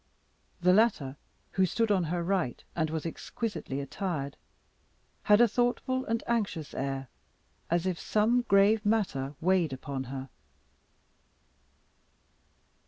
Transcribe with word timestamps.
The 0.61 0.73
latter, 0.73 1.15
who 1.51 1.67
stood 1.67 1.91
on 1.91 2.05
her 2.05 2.23
right 2.23 2.57
hard, 2.63 2.63
and 2.75 2.89
was 2.89 3.05
exquisitely 3.05 3.79
attired, 3.79 4.35
had 5.21 5.39
a 5.39 5.47
thoughtful 5.47 6.05
and 6.07 6.23
anxious 6.25 6.73
air, 6.73 7.07
as 7.69 7.85
if 7.85 7.99
some 7.99 8.41
grave 8.47 8.83
matter 8.83 9.35
weighed 9.41 9.73
upon 9.73 10.05
her. 10.05 10.29